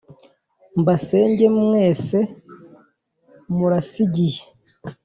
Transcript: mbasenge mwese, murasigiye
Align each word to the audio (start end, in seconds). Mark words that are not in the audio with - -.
mbasenge 0.79 1.45
mwese, 1.61 2.19
murasigiye 3.55 4.43